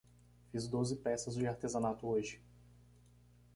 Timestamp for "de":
1.35-1.45